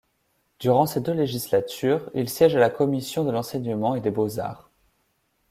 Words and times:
Durant 0.57 0.87
ces 0.87 0.99
deux 0.99 1.11
législatures, 1.13 2.09
il 2.15 2.27
siège 2.27 2.55
à 2.55 2.59
la 2.59 2.71
Commission 2.71 3.23
de 3.23 3.29
l'Enseignement 3.29 3.93
et 3.93 4.01
des 4.01 4.09
Beaux-Arts. 4.09 4.71